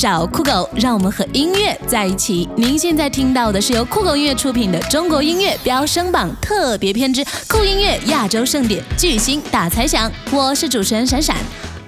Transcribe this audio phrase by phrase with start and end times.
[0.00, 2.48] 找酷狗，让我们和音乐在一起。
[2.56, 11.36] 您现在听到的是由酷狗音乐出品的中国音乐飙升榜特别篇之酷音乐亚洲盛典巨星大猜想，我是主持人闪闪。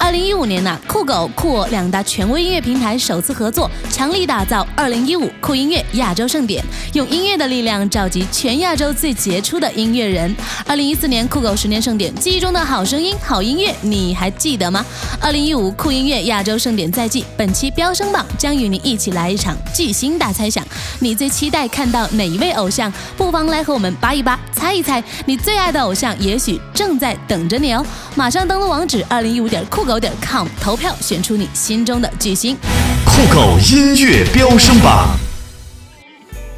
[0.03, 6.63] 二零一五年呢，酷狗、酷我两大权威音乐平台首次合作，强力打造二零一五酷音乐亚洲盛典，
[6.93, 10.35] 用音乐的力量召集全亚洲最杰出的音乐人。
[10.67, 14.85] 二零一四年酷狗十年盛典，记忆中的好声音、好音乐，你还记得吗？
[15.21, 20.67] 二零一五酷音乐亚洲盛典在即，本期飙升榜将与你一起来一场巨星大猜想。
[20.99, 22.93] 你最期待看到哪一位偶像？
[23.17, 27.87] 不妨来和我们扒一扒，猜一猜，你最爱的偶像也许正在等着你哦！
[28.17, 32.57] 马上登录网址二零一五点酷狗点 com 投票，选出你心中的巨星。
[33.05, 35.09] 酷狗音乐飙升榜。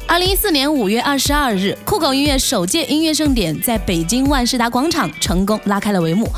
[0.07, 6.29] 二零一四年五月二十二日，酷狗音乐首届音乐盛典在北京万事达广场成功拉开了帷幕。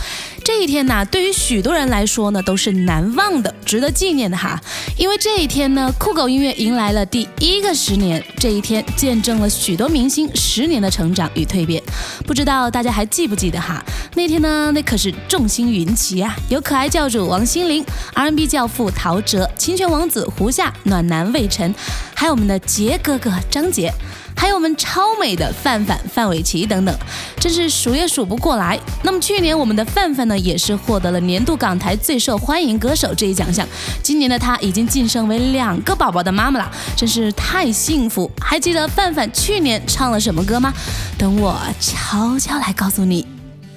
[0.43, 4.59] 这一天呢，对于许多人来说呢，都是难忘的、值得纪念的哈。
[4.97, 11.83] 因为这一天呢，酷狗音乐迎来了第一个十年，这一天见证了许多明星十年的成长与蜕变。
[12.25, 13.83] 不知道大家还记不记得哈？
[14.15, 21.75] 那天呢，那可是众星云集啊，有可爱教主王心凌、R&B 教父陶喆、清泉王子胡夏、暖男魏晨，
[22.15, 23.29] 还有我们的杰哥哥
[23.61, 23.91] 张杰。
[24.39, 26.95] 还有我们超美的范范范玮琪等等，
[27.39, 28.79] 真是数也数不过来。
[29.01, 33.67] 那么去年我们的范范呢，也是获得了年度港台最受欢迎歌手这一奖项。
[34.03, 38.29] 今年的她已经晋升为两个宝宝的妈妈了，真是太幸福。
[38.39, 40.71] 还记得范范去年唱了什么歌吗？
[41.17, 43.25] 等我悄悄来告诉你。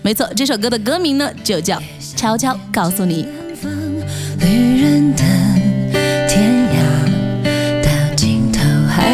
[0.02, 1.78] 没错，这首歌的歌名呢就叫
[2.14, 3.24] 《悄悄告诉你》。
[4.40, 5.24] 旅人的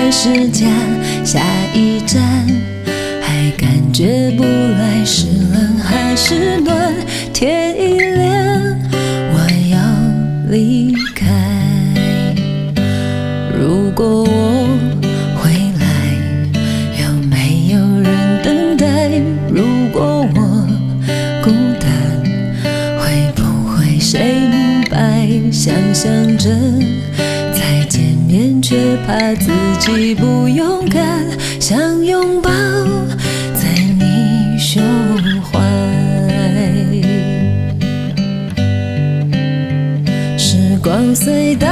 [0.06, 0.67] 头还是家。
[1.25, 1.41] 下
[1.75, 2.22] 一站
[3.21, 6.94] 还感觉不来是冷还是暖，
[7.33, 8.78] 天一亮
[9.34, 9.39] 我
[9.72, 9.81] 要
[10.49, 11.27] 离开。
[13.59, 14.69] 如果我
[15.43, 15.50] 回
[15.81, 15.84] 来，
[17.03, 19.11] 有没有人等待？
[19.50, 20.69] 如果我
[21.43, 21.50] 孤
[21.81, 21.91] 单，
[23.00, 23.43] 会不
[23.73, 25.27] 会谁明白？
[25.50, 26.49] 想象着。
[28.69, 31.25] 却怕自己不勇敢，
[31.60, 32.50] 想拥抱
[33.54, 33.62] 在
[33.97, 34.82] 你胸
[35.41, 35.60] 怀。
[40.37, 41.69] 时光隧道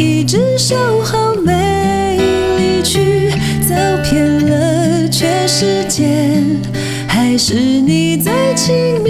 [0.00, 2.16] 一直守候没
[2.56, 3.28] 离去
[3.60, 6.42] 走遍了全世界
[7.06, 9.09] 还是你最亲密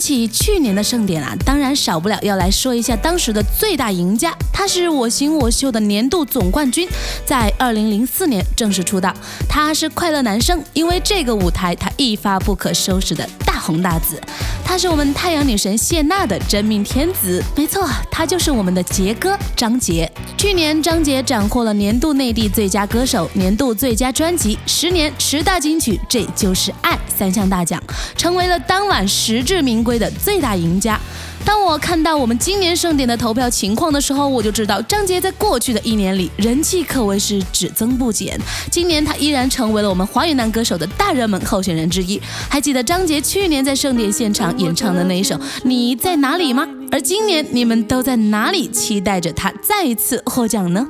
[0.00, 6.88] 起去年的盛典啊，当然少不了要来说一下当时的最大赢家，他是我行我秀的年度总冠军，
[7.26, 9.14] 在二零零四年正式出道，
[9.46, 13.28] 他是快乐男生，因为这个舞台他一发不可收拾的
[13.60, 14.20] 红大紫。
[14.64, 17.42] 他是我们太阳女神谢娜的真命天子。
[17.56, 20.10] 没错，他就是我们的杰哥张杰。
[20.38, 27.82] 去年张杰斩获了年度内地最佳歌手、年度最佳专辑、十年十大金曲《这就是爱》三项大奖，
[28.16, 30.98] 成为了当晚实至名归的最大赢家。
[31.44, 38.38] 当我看到我们今年盛典的投票情况的时候，我就知道张杰在过去的一年里人气可谓是只增不减。
[38.70, 42.20] 今年他依然成为了我们华语男歌手的大热门候选人之一。
[42.48, 45.34] 还记得张杰去年在盛典现场演唱的那一首
[45.64, 46.66] 《你在哪里》吗？
[46.92, 50.86] 而今年你们都在哪里期待着他再一次获奖呢？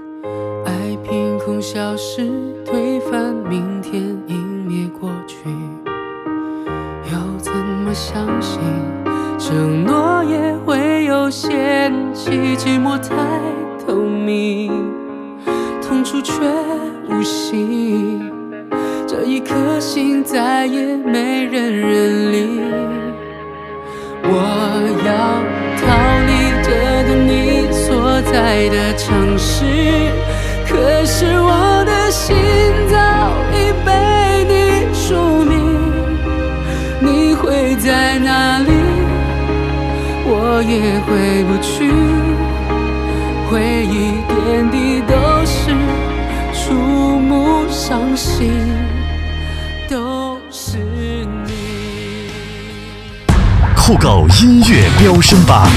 [0.67, 0.73] 爱
[1.09, 2.31] 凭空消失，
[2.65, 4.35] 推翻明天，湮
[4.67, 5.37] 灭过去，
[7.11, 8.59] 又怎么相信？
[9.51, 13.17] 承诺也会有限期，寂寞太
[13.85, 14.71] 透明，
[15.83, 16.35] 痛楚却
[17.09, 18.31] 无形。
[19.09, 22.63] 这一颗心再也没人认领。
[24.23, 24.37] 我
[25.05, 25.43] 要
[25.81, 25.83] 逃
[26.29, 26.31] 离
[26.63, 26.71] 这
[27.09, 29.65] 个你所在的城市，
[30.65, 31.51] 可是我
[40.83, 41.93] 也回不去，
[43.51, 45.71] 回忆点滴都是
[46.55, 48.51] 触目伤心，
[49.91, 50.79] 都是
[51.45, 52.31] 你。
[53.77, 55.69] 酷狗音乐飙升吧！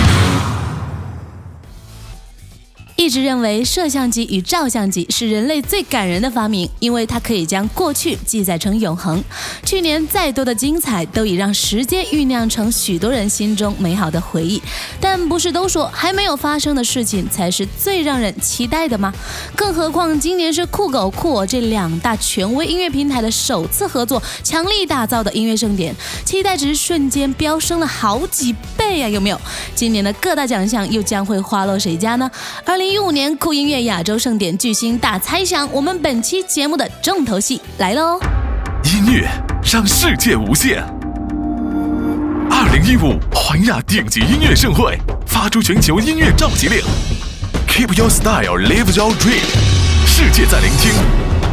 [3.14, 9.24] 一直认为摄像机与照相机是人类最感人的发明，因为它可以将过去记载成永恒。
[9.64, 14.60] 去年再多的精彩，都已让时间酝酿成许多人心中美好的回忆。
[15.00, 19.14] 但不是都说还没有发生的事情才是最让人期待的吗？
[19.56, 25.96] 更何况今年是酷狗酷我这两大权威音乐平台的首次合作，强力打造的音乐盛典，
[26.26, 29.08] 期待值瞬间飙升了好几倍呀！
[29.08, 29.40] 有没有？
[29.76, 32.28] 今年的各大奖项又将会花落谁家呢？
[32.66, 38.18] 二零一五年酷音乐亚洲盛典巨星大猜想，我们本期节目的重头戏来喽！
[38.86, 39.28] 音乐
[39.62, 40.82] 让世界无限。
[42.50, 44.98] 二零一五环亚顶级音乐盛会
[45.28, 46.80] 发出全球音乐召集令
[47.68, 49.44] ，Keep your style, live your dream。
[50.08, 50.94] 世界在聆听，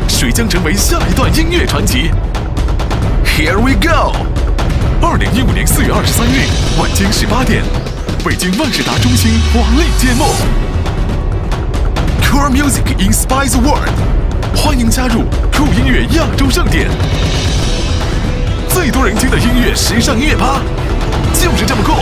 [0.08, 2.12] 谁将成为下一段音乐传奇
[3.24, 4.14] ？Here we go！
[5.04, 6.46] 二零一五年四月二十三日
[6.80, 7.64] 晚间十八点，
[8.24, 10.26] 北京万事达中心华丽揭幕。
[12.30, 13.90] Core Music inspires the world，
[14.54, 16.88] 欢迎加入酷音乐亚洲盛典。
[18.68, 20.62] 最多人听的音乐时尚音乐趴，
[21.34, 21.92] 就是这么酷。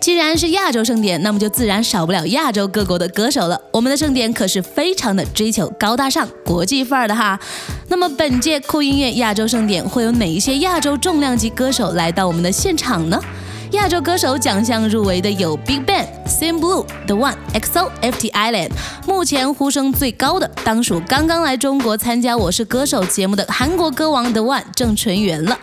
[0.00, 3.60] 既然是亚洲盛典，那么就自然少不了亚洲各国的歌手了。
[3.72, 7.36] 我们的盛典可是非常的追求高大上、国际范儿的哈。
[7.88, 13.20] 那么本届酷音乐亚洲盛典会有哪一些亚洲重量级歌手来到我们的现场呢？
[13.72, 18.70] 亚洲歌手奖项入围的有 BigBang Same Blue、The One、XO、FT Island。
[19.06, 25.58] 目前呼声最高的当属刚刚来中国参加《我是歌手》节目的韩国歌王 The One 郑淳元了。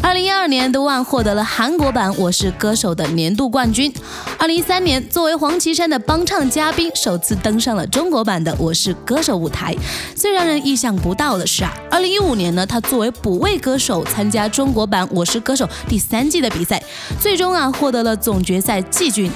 [0.00, 3.92] 二零一二年，The One 获得了韩国版《我是歌手》的年度冠军。
[4.38, 9.74] 二零一三年，作为黄绮珊的帮唱嘉宾，首次登上了中国版的《我是歌手》舞台。
[10.14, 16.82] 最让人意想不到的是啊，二零一五年呢，他作为补位歌手参加中国版《我是歌手》第三季的比赛，
[17.20, 19.30] 最终啊获得了总决赛季军。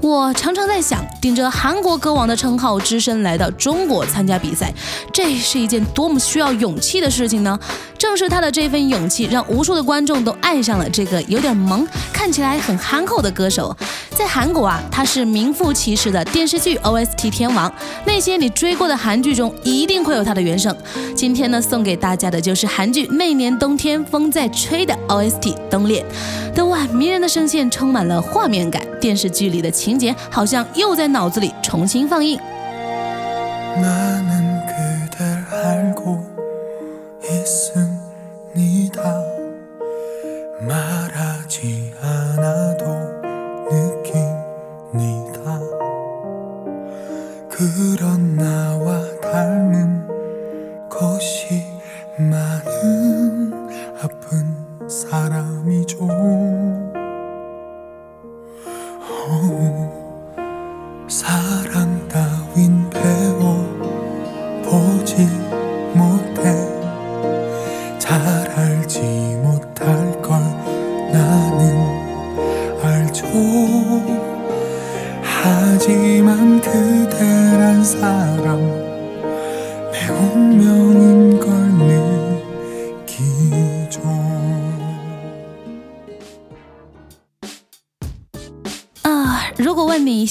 [0.00, 4.72] 我常常在想，顶着韩国歌王的称号，只身来到中国参加比赛，
[5.12, 7.58] 这是一件多么需要勇气的事情呢？
[7.98, 13.76] 正是他的这份勇气，让无数的观众都爱上了这个有点萌、看起来很憨厚的歌手。
[14.18, 17.72] 在韩国啊，他是名副其实的电视剧 OST 天王，
[18.04, 20.76] 那些你追过的韩剧中一定会有他的原声。
[21.14, 26.04] 今天呢，送给大家的就是韩剧《那年冬天风在吹》的 OST《冬恋》。
[26.54, 32.40] The One 迷人的声线充满了画面感，电视剧里的情节好像又在脑子里重新放映。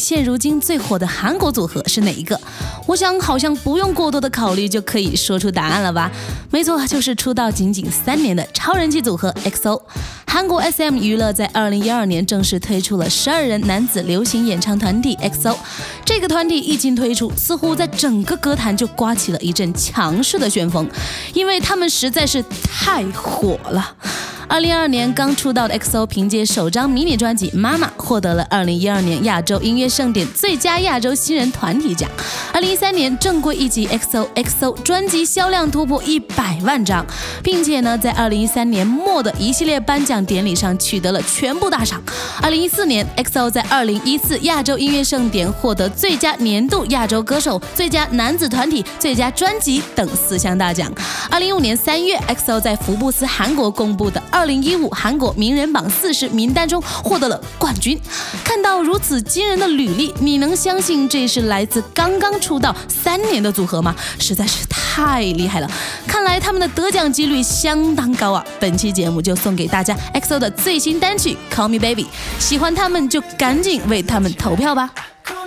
[0.07, 2.39] 现如今最火的韩国组合是哪一个？
[2.85, 6.09] 我想好像不用过多的考虑就可以说出答案了吧？
[6.49, 9.81] 没错，就是出道仅仅三年的超人气组合 XO。
[10.25, 15.57] 韩国 SM 娱乐在二零一二年正式推出了十二人男子流行演唱团体 XO。
[16.05, 20.89] 这个团体一经推出，似乎在整个歌坛就刮起了一阵强势的旋风，
[21.33, 23.97] 因为他们实在是太火了。
[24.49, 32.09] 二零二二年刚出道的 XO 凭借首张迷你专辑《妈妈》获得了二零一二年亚洲音乐盛典最佳亚洲新人团体奖。
[32.53, 37.05] 二零一三年正规一级 XO XO 专辑销量突破一百万张，
[37.47, 42.03] 并且呢，在二零一三年末的一系列颁奖典礼上取得了全部大赏。
[42.41, 50.91] 二零一四年，XO 在二零一四亚洲音乐盛典获得最佳年度亚洲歌手、最佳男子团体、最佳专辑等四项大奖。
[51.31, 54.21] 二零一五年三月，XO 在福布斯韩国公布的。
[54.29, 57.97] 二零一五韩国名人榜四十名单中获得了冠军。
[58.43, 63.95] 看到如此惊人的履历，你能相信这是来自刚刚出道三年的组合吗？
[64.19, 65.71] 实在是太厉害了！
[66.05, 68.43] 看来他们的得奖几率相当高啊！
[68.59, 72.03] 本期节目就送给大家 XO 的最新单曲《Call Me Baby》，
[72.39, 74.89] 喜欢他们就赶紧为他们投票吧。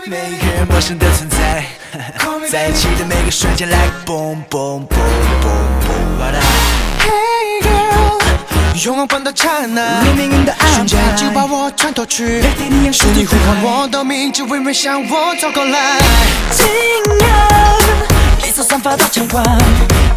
[0.07, 1.65] 每个人陌生的存在，
[2.49, 4.97] 在一起的每个瞬间，like boom boom boom
[5.43, 6.33] boom boom。
[7.01, 8.19] Hey girl。
[8.85, 12.41] 永恒般的刹那，命运的安排就把我穿透去。
[12.93, 15.99] 是你呼唤我的名字，微微向我走过来。
[18.81, 19.45] 惊讶，你所散发的强光，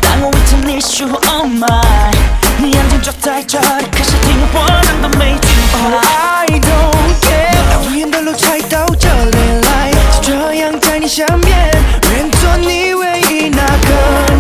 [0.01, 2.11] 当我围着你说 Oh my，
[2.57, 6.01] 你眼睛就在这里，可是听我讲的每句话。
[6.01, 9.91] I don't care，无言的路才到这里来，
[10.21, 11.71] 就这样在你身边，
[12.11, 13.89] 愿做你唯一那个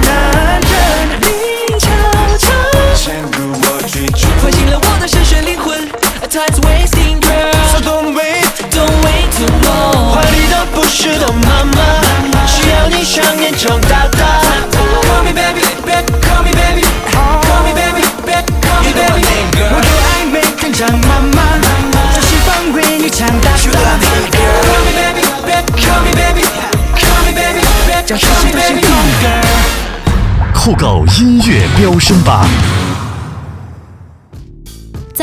[0.03, 0.71] 男人。
[1.21, 1.27] 你
[1.79, 1.87] 悄
[2.37, 2.47] 悄
[2.95, 3.61] 潜入我。
[4.41, 5.87] 唤醒了我的深邃灵魂
[6.29, 10.11] ，Time's wasting girl，So don't wait，don't wait too long。
[10.13, 11.77] 怀里的不是的妈妈，
[30.53, 32.47] 酷狗音乐飙升榜。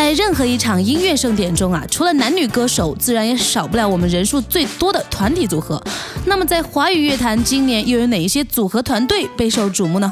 [0.00, 5.78] 在任何一场音乐盛典中啊，除了男女歌手，自然也少不了我们人数最多的团体组合。
[6.24, 10.10] 那么在华语乐坛，今年又有哪一些组合团队备受瞩目呢？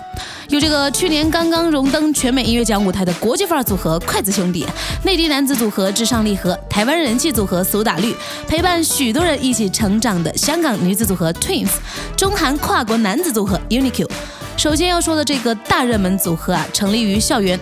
[0.51, 4.67] 有这个去年刚刚荣登全美音乐奖舞台的国际范儿组合筷子兄弟，
[5.05, 8.15] 内地男子组合至上励合，台湾人气组合苏打绿，
[8.47, 11.71] 陪伴许多人一起成长的香港女子组合 Twins，
[12.15, 14.07] 中韩跨国男子组合 UNIQ。
[14.59, 17.57] 首先要说的这个大热门组合啊，成立于校园，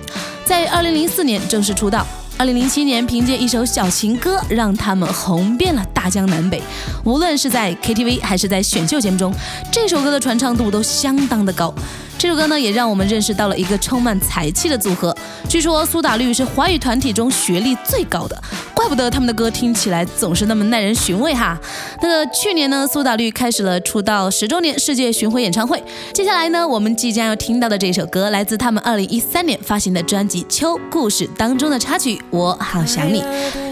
[0.47, 2.07] 在二零零四年正式出道。
[2.39, 6.63] 二零零七年，凭借一首小情歌，让他们红遍了大江南北。
[7.05, 9.31] 无论是在 KTV 还是在选秀节目中，
[9.71, 11.75] 这首歌的传唱度都相当的高。
[12.19, 15.15] 这首歌呢，也让我们认识到了一个充满才气的组合。
[15.49, 18.43] 据说苏打绿是华语团体中学历最高的，
[18.75, 21.59] 怪不得他们的歌听起来总是那么耐人寻味哈。
[22.01, 25.83] 那个去年呢，苏打绿开始了出道十周年世界巡回演唱会。
[26.15, 33.21] 接下来呢，我们即将要听到的这首歌，来自他们二零一三年发行的专辑《秋故事》当中的插曲《我好想你》。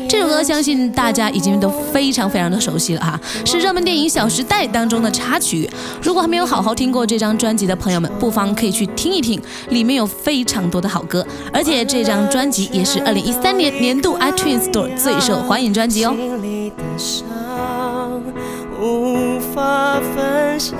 [0.09, 5.69] 这首歌相信大家已经都非常非常的熟悉了哈，是热门电影《小时代》当中的插曲。
[6.03, 16.15] 如果还没有好好听过这张专辑的朋友们，不妨可以去听一听，里面有非常多的好歌，而且这张专辑也是二零一三年年度 iTunes Store 最受欢迎专辑哦。
[18.81, 20.79] 无法分享，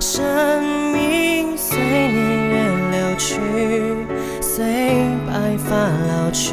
[0.00, 2.56] 生命随年月
[2.90, 3.40] 流去，
[4.40, 4.64] 随
[5.26, 6.52] 白发老去。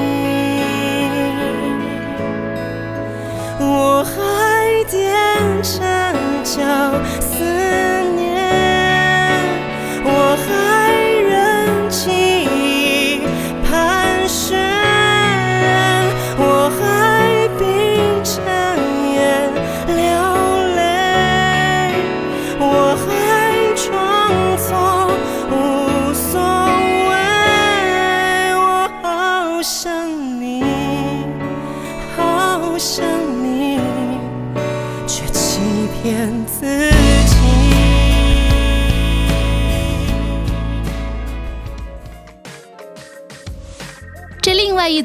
[7.19, 7.90] 思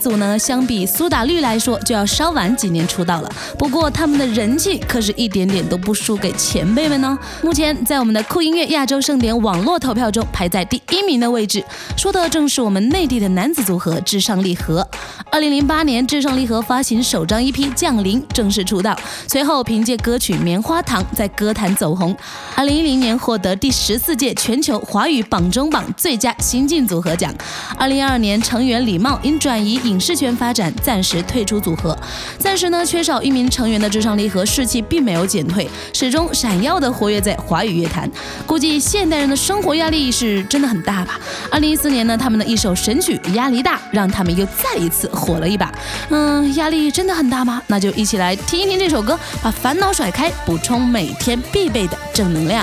[0.07, 3.33] 组呢，相比苏打绿来说，就要稍晚几年出道了。
[3.59, 7.19] 不过他们的人气可是一点点都不输给前辈们呢。
[7.43, 11.65] 目前在我们的酷音乐亚洲盛典网络投票中排在第一名的位置，
[11.97, 14.87] 说的正是我们内地的男子组合至上励合。
[15.33, 18.97] 二零零八年，至上励合发行首张 EP《降临》，正式出道。
[19.27, 22.17] 随后凭借歌曲《棉花糖》在歌坛走红。
[22.55, 27.35] 二零一零年获得第十四届全球华语榜中榜最佳新晋组合奖。
[27.77, 31.97] 二零一二年，成员李茂因转移影影视圈发展，暂时退出组合。
[32.38, 38.07] 暂时呢，缺少一名成员的智商力和士气并没有减退，始终闪耀的活跃在华语乐坛。
[38.47, 41.19] 估计现代人的生活压力是真的很大吧。
[41.50, 45.73] 二零一四年呢，他们的一首神曲《压力大》让他们又再一次火了一把。
[46.11, 47.62] 嗯，压力真的很大吗？
[47.67, 52.62] 那就一起来听一听这首歌，把烦恼甩开，补充每天必备的正能量。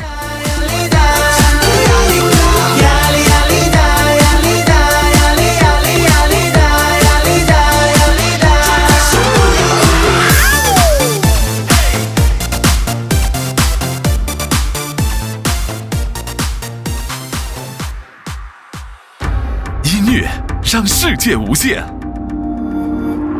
[20.73, 21.83] 让世界无限。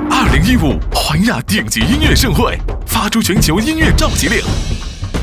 [0.08, 4.40] 二零一五环亚顶级音乐盛会发出全球音乐召集令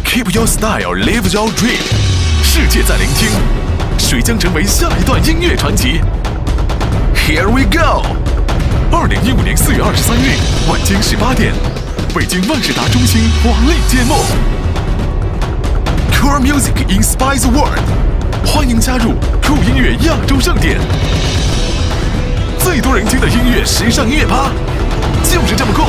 [0.05, 1.79] ，Keep your style, live your dream。
[2.43, 3.29] 世界在聆听，
[3.97, 6.00] 谁将成为下一段音乐传奇
[7.14, 8.05] ？Here we go！
[8.90, 10.37] 二零一五年四月二十三日
[10.69, 11.52] 晚间十八点，
[12.12, 14.17] 北京万事达中心华丽揭幕。
[16.11, 17.79] Core Music inspires world，
[18.45, 20.76] 欢迎加入酷音乐亚洲盛典。
[22.62, 24.52] 最多人听的音乐时尚音乐趴，
[25.25, 25.83] 就是这么酷。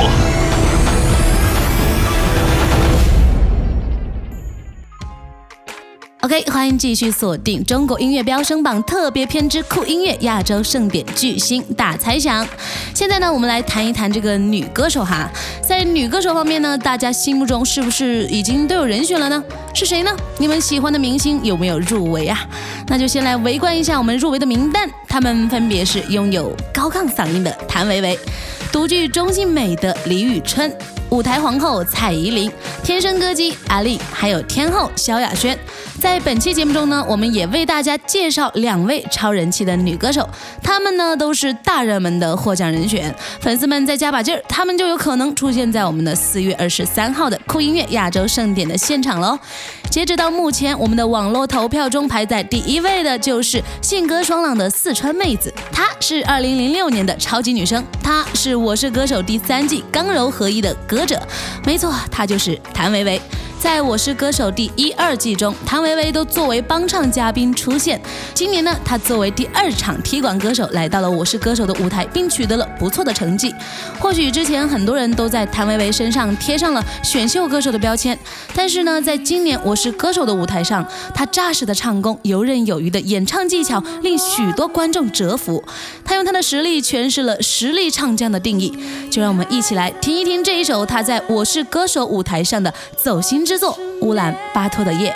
[6.22, 12.48] OK，欢迎继续锁定中国音乐飙升榜特别篇之酷音乐亚洲盛典巨星大猜想。
[12.94, 15.30] 现在呢，我们来谈一谈这个女歌手哈。
[15.62, 19.44] 在女歌手方面呢，大家心目中是不是已经都有人选了呢？
[19.74, 20.12] 是谁呢？
[20.38, 22.40] 你们喜欢的明星有没有入围啊？
[22.92, 28.20] 那就先来围观一下我们入围的名单，他们分别是拥有高亢嗓音的谭维维，
[28.70, 30.70] 独具中性美的李宇春。
[31.10, 32.52] 舞台皇后蔡依林、
[32.84, 35.58] 天生歌姬阿丽，还有天后萧亚轩。
[36.02, 40.28] 在本期节目中呢，我们也为大家介绍两位超人气的女歌手，
[40.62, 43.14] 她们呢都是大热门的获奖人选。
[43.40, 49.40] 粉丝们再加把劲儿，她们就有可能出现在我们的四月二十三号的酷音乐亚洲盛典的现场喽。
[49.92, 61.22] 截止到目前，我们的网络投票中排在第一位的就是性格爽朗的四川妹子，她是二零零六年的超级女声，她是《我是歌手》第三季刚柔合一的歌者，
[61.66, 63.22] 没错，她就是谭维维。
[63.60, 68.02] 在我是歌手第一、二季中，谭维维都作为帮唱嘉宾出现。
[68.34, 73.54] 今年呢，她作为第二场踢馆歌手来到了我是歌手的舞台，并取得了不错的成绩。
[74.00, 78.18] 或许之前很多人都在谭维维身上贴上了选秀歌手的标签，
[78.56, 85.64] 但是呢，在今年我是歌手的舞台上，他扎实的唱功、游刃有余的演唱技巧令许多观众折服。
[86.06, 88.72] 他用他的实力诠释了实力唱将的定义。
[89.10, 93.42] 就让我们一起来听一听这一首他在我是歌手舞台上的走心。
[93.44, 93.74] 之作
[94.06, 95.10] 《乌兰巴托的夜》。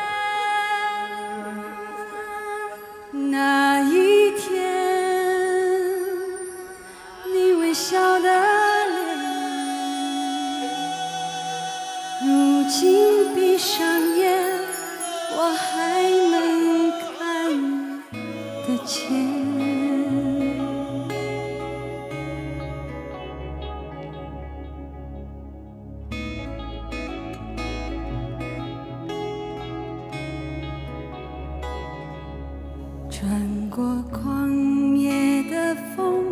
[33.18, 36.26] 穿过旷野的风，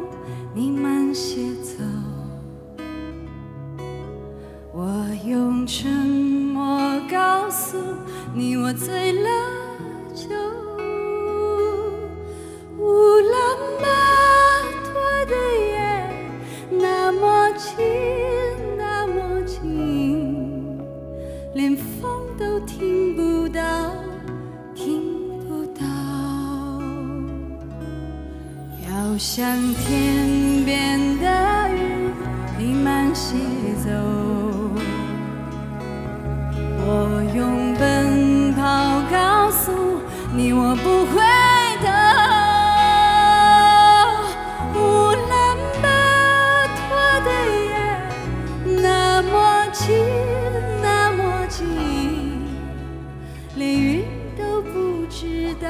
[0.54, 1.82] 你慢些走。
[4.74, 7.78] 我用沉默告诉
[8.36, 9.30] 你，我醉了
[29.36, 31.26] 像天边的
[31.72, 32.14] 云，
[32.56, 33.34] 你慢些
[33.84, 33.90] 走。
[36.78, 38.62] 我用奔跑
[39.10, 39.72] 告诉
[40.36, 41.20] 你，我不回
[41.82, 41.90] 头。
[44.78, 45.88] 乌兰巴
[46.78, 46.86] 托
[47.26, 47.30] 的
[47.66, 47.74] 夜
[48.84, 49.34] 那么
[49.74, 49.98] 近，
[50.80, 51.66] 那么近。
[53.56, 54.06] 连云
[54.38, 55.68] 都，不知道。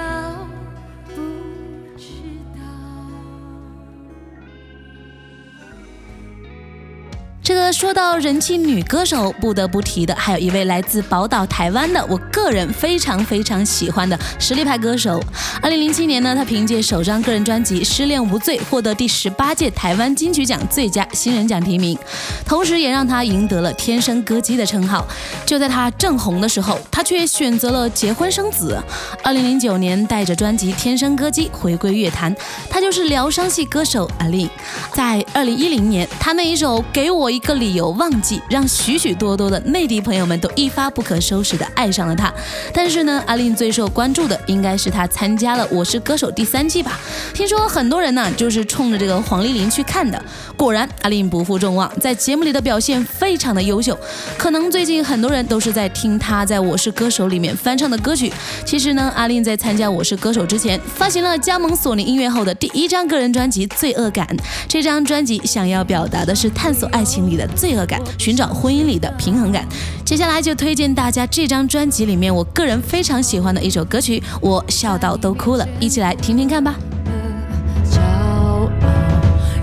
[7.74, 15.22] 说到人气女歌手，不得不提的还有一位来自宝岛台湾的，我个人非常非常喜欢的实力派歌手。
[15.60, 21.98] 二零零七年呢，她凭借首张个人专辑《失恋无罪》获得第十八届台湾金曲奖最佳新人奖提名，
[22.46, 25.06] 同时也让她赢得了“天生歌姬”的称号。
[25.44, 28.78] 就在她正红的时候，她却选择了结婚生子。
[29.24, 32.36] 二零零九年，带着专辑《天生歌姬》回归乐坛，
[32.70, 34.48] 她就是疗伤系歌手阿令。
[34.94, 42.30] 在二零一零年，她那一首《给我一个理由忘记》，让许许多多的内地朋友们都一发不可收拾的爱上了她。
[42.74, 47.00] 但是呢，阿令最受关注的应该是他参加了《我是歌手》第三季吧？
[47.34, 50.22] 听说很多人呢就是冲着这个黄丽玲去看的。
[50.58, 53.98] 果然，阿令不负众望，在节目里的表现非常的优秀。
[54.38, 58.30] 可能最近很多人都是在听他在《我是歌手》里面翻唱的歌曲。
[58.66, 64.28] 其实呢，阿令在参加《我是歌手》之前，发行了加盟索尼音乐后的第一张个人专辑《罪恶感》。
[64.68, 69.68] 这张专辑想要表达的是探索爱情里的罪恶感，寻找婚姻里的平衡感。
[70.04, 76.76] 接下来就推荐大家这张专辑里面我个人非常喜欢的一首歌曲，我笑到都哭了，一起来听听看吧。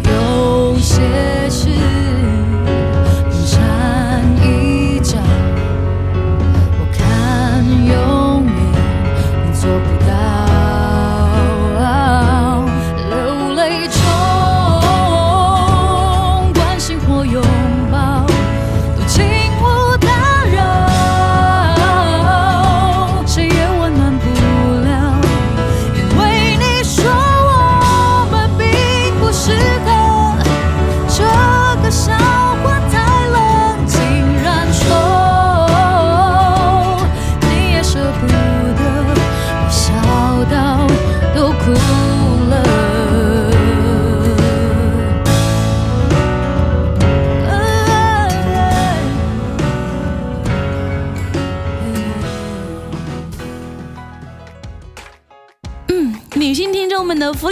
[0.05, 1.00] 有些
[1.50, 1.68] 事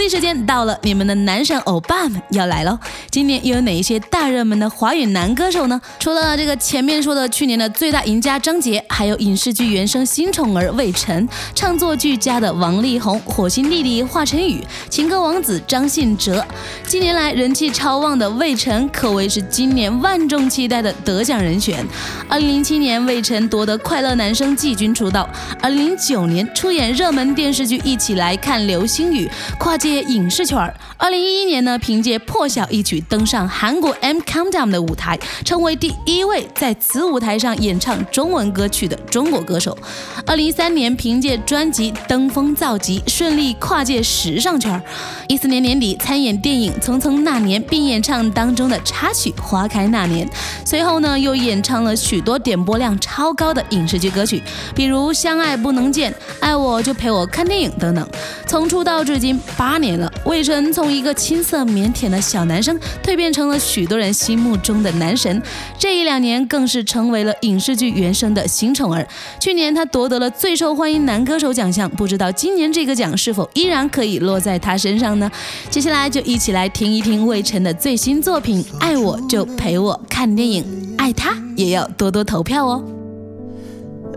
[0.09, 2.77] 时间到了，你们的男神欧巴们要来喽！
[3.11, 5.79] 今年又有哪一些大热门的华语男歌手呢？
[5.99, 16.43] 除了这个前面说的去年的最大赢家张杰，还有影视剧原声新宠儿魏晨，唱作俱佳的王力宏、火星弟弟华晨宇、情歌王子张信哲。
[16.87, 21.85] 近年来人气超旺的魏晨，可谓是今年万众期待的得奖人选。
[22.27, 25.23] 二零零七年，魏晨夺得快乐男声季军出道；
[25.61, 30.73] 二零零九年出演热门电视剧《一起来看流星雨》，跨界影视圈儿。
[30.97, 39.77] 二零一一年呢，凭借《破晓》一曲登上韩国 M Countdown 的舞台，成为第一位在此舞台上演唱中文歌曲的中国歌手。
[40.25, 44.81] 二零一三年，凭借专辑《登峰造极》，顺利跨界时尚圈儿。
[45.27, 50.27] 一四年年底参演电影《匆匆那年》，并演唱当中的插曲《花开那年》。
[50.65, 54.43] 随后呢，又演唱了许多点播量超高的影视剧歌曲，
[54.75, 58.05] 比如《相爱不能见》《爱我就陪我看电影》等等。
[58.45, 65.41] 从出道至今八年了，魏晨从一个青涩腼腆的小男生蜕变成了许多人心目中的男神。
[65.77, 69.07] 这一两年更是成为了影视剧原声的新宠儿。
[69.39, 75.29] 去年他夺得了最受欢迎男歌手奖项，不知道今年这个奖是否依然可以落在他身上呢？
[75.69, 80.63] 接下来就一起来听一听魏晨的最新作品《爱我就陪我看电影》，
[80.97, 82.83] 爱他也要多多投票哦。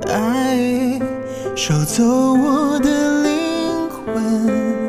[0.09, 0.99] 爱
[1.55, 4.82] 收走我的灵魂，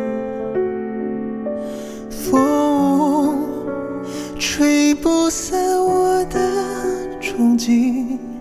[7.64, 8.33] 心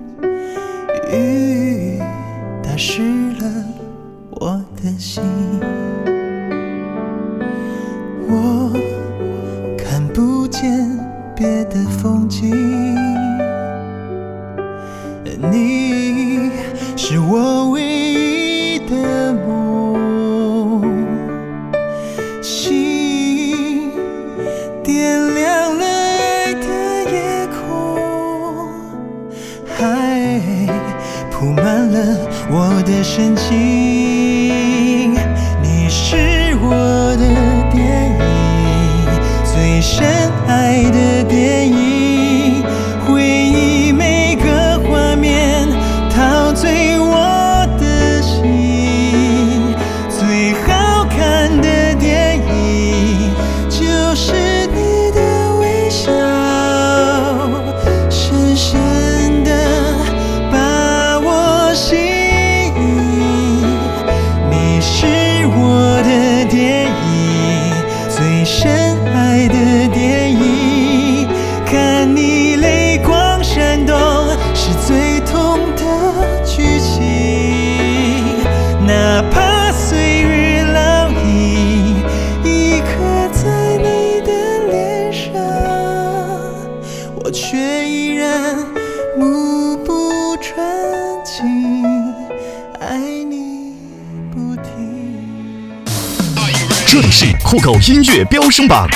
[98.53, 98.87] 声榜，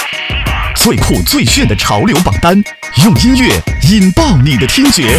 [0.76, 2.62] 最酷最炫的潮流榜单，
[3.04, 5.18] 用音乐引爆你的听觉。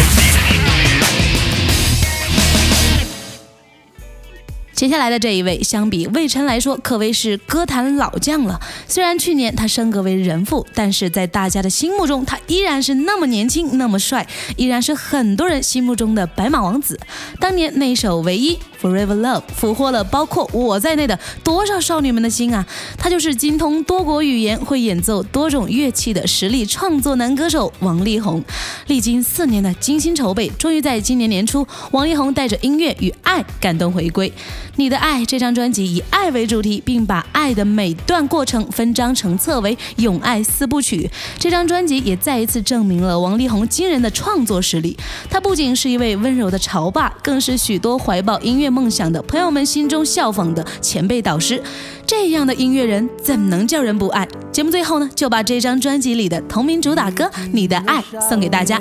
[4.78, 8.60] 接下来的这一位，相比魏晨来说，可谓是歌坛老将了。
[8.86, 14.24] 虽然去年他升格为人父，但是在大家的心目中，他依然是那么年轻，那么帅，
[14.56, 16.96] 依然是很多人心目中的白马王子。
[17.40, 18.54] 当年那首《唯一》。
[18.80, 22.64] Forever Love 俘获了包括我在内的多少少女们的心啊！
[22.96, 28.40] 他就是精通多国语言、会演奏多种乐器的实力创作男歌手王力宏。
[28.86, 34.30] 历经四年的精心筹备，终于在今年年初，王力宏带着音乐与爱感动回归。
[34.78, 41.10] 《你的爱》这张专辑以爱为主题，并把爱的每段过程分章成册为“永爱四部曲”。
[41.36, 44.96] 这张专辑也再一次证明了王力宏惊人的创作实力。
[45.28, 48.70] 他不仅是一位温柔的潮爸，更是许多怀抱音乐。
[48.70, 51.60] 梦想的朋友们心中效仿的前辈导师，
[52.06, 54.28] 这样的音乐人怎能叫人不爱？
[54.52, 58.80] 节目最后呢，就把这张专辑里的同名主打歌《你的爱》送给大家。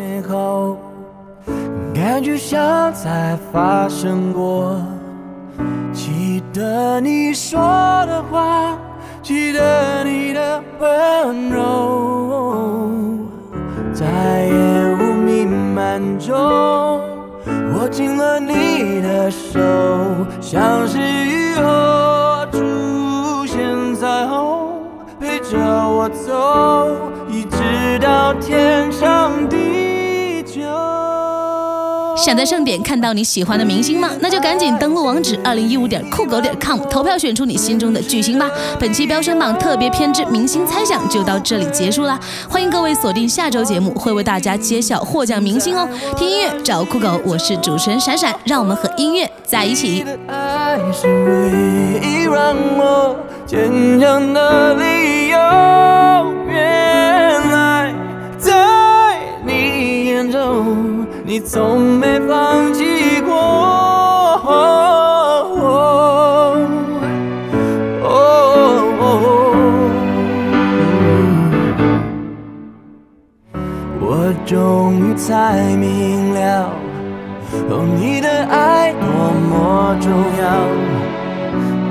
[1.95, 4.79] 感觉像才发生过，
[5.93, 7.59] 记得你说
[8.05, 8.77] 的话，
[9.21, 12.89] 记得你的温柔，
[13.93, 14.05] 在
[14.45, 16.35] 烟雾弥漫中。
[17.73, 19.59] 握紧了你的手，
[20.41, 24.73] 像是雨后出现彩虹，
[25.19, 26.87] 陪着我走，
[27.29, 29.86] 一直到天长地。
[32.17, 34.09] 想在盛典看到你喜欢的明星吗？
[34.19, 38.49] 那就赶紧登录网址二零一五点酷狗点 com 投票选出你心中的巨星吧。
[38.79, 45.87] 本期飙升榜特别偏执明星猜想就到这里结束啦，欢迎各位锁定下周节目，会为大家揭晓获奖明星哦。
[46.17, 50.03] 听音乐找酷狗，我是主持人闪闪，让我们和音乐在一起。
[50.27, 51.07] 爱是
[52.01, 55.16] 你，让我坚强的理由
[61.39, 63.31] 你从没放弃过，
[74.01, 76.73] 我终于才明了，
[77.99, 79.07] 你的爱多
[79.47, 80.09] 么重
[80.41, 80.43] 要，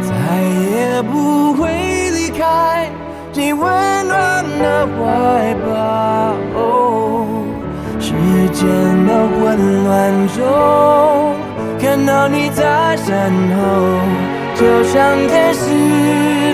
[0.03, 2.91] 再也不会离开
[3.33, 3.63] 你温
[4.09, 6.35] 暖的怀抱。
[8.37, 8.68] 时间
[9.07, 10.44] 的混乱中，
[11.81, 13.62] 看到你在身后，
[14.55, 15.64] 就像天使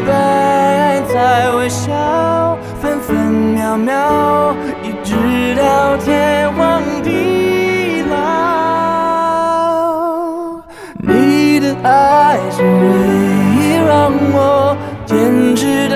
[0.07, 5.17] 般在微笑，分分秒秒，一直
[5.57, 8.17] 到天荒地老。
[11.01, 12.69] 你的爱是唯
[13.57, 15.89] 一让我坚持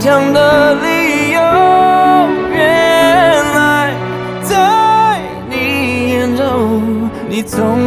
[0.00, 1.40] 坚强的理由。
[2.50, 3.92] 原来
[4.42, 7.78] 在你眼中，你从